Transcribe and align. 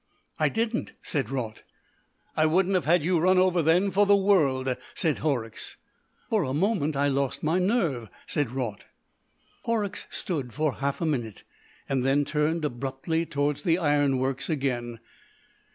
"I 0.39 0.49
didn't," 0.49 0.93
said 1.03 1.29
Raut. 1.29 1.61
"I 2.35 2.47
wouldn't 2.47 2.73
have 2.73 2.85
had 2.85 3.03
you 3.05 3.19
run 3.19 3.37
over 3.37 3.61
then 3.61 3.91
for 3.91 4.07
the 4.07 4.15
world," 4.15 4.75
said 4.95 5.19
Horrocks. 5.19 5.77
"For 6.31 6.41
a 6.41 6.55
moment 6.55 6.95
I 6.95 7.07
lost 7.07 7.43
my 7.43 7.59
nerve," 7.59 8.09
said 8.25 8.49
Raut. 8.49 8.85
Horrocks 9.61 10.07
stood 10.09 10.53
for 10.55 10.77
half 10.77 11.01
a 11.01 11.05
minute, 11.05 11.43
then 11.87 12.25
turned 12.25 12.65
abruptly 12.65 13.27
towards 13.27 13.61
the 13.61 13.77
ironworks 13.77 14.49
again. 14.49 14.99